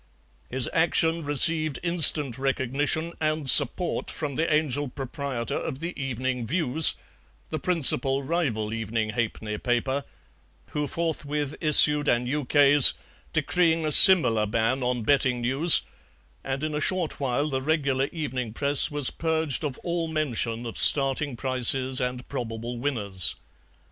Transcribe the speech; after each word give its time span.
His 0.49 0.67
action 0.73 1.23
received 1.23 1.77
instant 1.83 2.39
recognition 2.39 3.13
and 3.21 3.47
support 3.47 4.09
from 4.09 4.33
the 4.33 4.51
Angel 4.51 4.87
proprietor 4.87 5.53
of 5.59 5.77
the 5.77 5.93
EVENING 5.95 6.47
VIEWS, 6.47 6.95
the 7.51 7.59
principal 7.59 8.23
rival 8.23 8.73
evening 8.73 9.11
halfpenny 9.11 9.59
paper, 9.59 10.03
who 10.71 10.87
forthwith 10.87 11.55
issued 11.61 12.07
an 12.07 12.25
ukase 12.25 12.93
decreeing 13.31 13.85
a 13.85 13.91
similar 13.91 14.47
ban 14.47 14.81
on 14.81 15.03
betting 15.03 15.39
news, 15.41 15.81
and 16.43 16.63
in 16.63 16.73
a 16.73 16.81
short 16.81 17.19
while 17.19 17.47
the 17.47 17.61
regular 17.61 18.09
evening 18.11 18.53
Press 18.53 18.89
was 18.89 19.11
purged 19.11 19.63
of 19.63 19.77
all 19.83 20.07
mention 20.07 20.65
of 20.65 20.79
starting 20.79 21.35
prices 21.35 22.01
and 22.01 22.27
probable 22.27 22.79
winners. 22.79 23.35